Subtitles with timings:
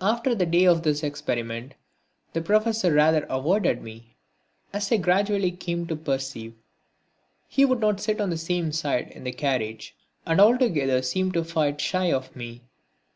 [0.00, 1.74] After the day of this experiment
[2.34, 4.14] the Professor rather avoided me,
[4.72, 6.54] as I gradually came to perceive.
[7.48, 11.42] He would not sit on the same side in the carriage, and altogether seemed to
[11.42, 12.62] fight shy of me.